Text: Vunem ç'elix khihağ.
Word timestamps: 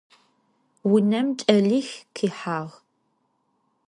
Vunem 0.89 1.27
ç'elix 1.39 1.89
khihağ. 2.15 2.59